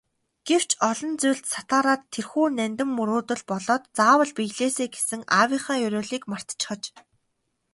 [0.47, 6.83] Гэвч олон зүйлд сатаараад тэрхүү нандин мөрөөдөл болоод заавал биелээсэй гэсэн аавынхаа ерөөлийг мартчихаж.